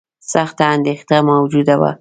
سخته 0.33 0.63
اندېښنه 0.75 1.17
موجوده 1.29 1.75
وه. 1.79 1.89